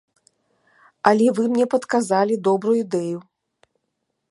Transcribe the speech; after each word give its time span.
Але 1.09 1.27
вы 1.39 1.43
мне 1.51 1.65
падказалі 1.75 2.39
добрую 2.47 2.75
ідэю! 2.85 3.17